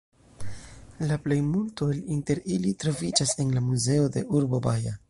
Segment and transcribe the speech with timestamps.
[1.09, 4.99] La plejmulto el inter ili troviĝas en la muzeo de urbo Baja.